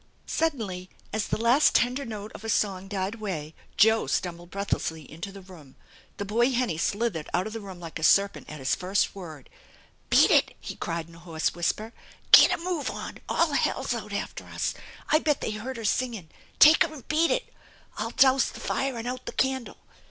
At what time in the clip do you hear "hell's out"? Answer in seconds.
13.53-14.11